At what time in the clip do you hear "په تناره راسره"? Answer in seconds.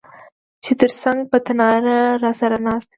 1.31-2.57